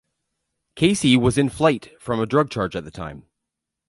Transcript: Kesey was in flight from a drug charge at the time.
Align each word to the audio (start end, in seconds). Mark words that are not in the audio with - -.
Kesey 0.75 1.15
was 1.15 1.37
in 1.37 1.47
flight 1.49 1.93
from 2.01 2.19
a 2.19 2.25
drug 2.25 2.49
charge 2.49 2.75
at 2.75 2.85
the 2.85 2.89
time. 2.89 3.27